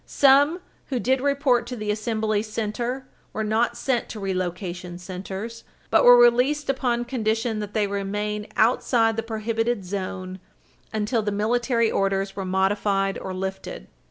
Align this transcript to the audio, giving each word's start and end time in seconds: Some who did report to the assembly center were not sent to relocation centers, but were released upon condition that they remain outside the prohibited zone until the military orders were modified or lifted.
Some 0.07 0.61
who 0.87 0.99
did 0.99 1.21
report 1.21 1.67
to 1.67 1.75
the 1.75 1.91
assembly 1.91 2.41
center 2.41 3.07
were 3.33 3.43
not 3.43 3.77
sent 3.77 4.09
to 4.09 4.19
relocation 4.19 4.97
centers, 4.97 5.63
but 5.91 6.03
were 6.03 6.17
released 6.17 6.71
upon 6.71 7.05
condition 7.05 7.59
that 7.59 7.75
they 7.75 7.85
remain 7.85 8.47
outside 8.57 9.15
the 9.15 9.21
prohibited 9.21 9.85
zone 9.85 10.39
until 10.91 11.21
the 11.21 11.31
military 11.31 11.91
orders 11.91 12.35
were 12.35 12.45
modified 12.45 13.15
or 13.19 13.31
lifted. 13.31 13.85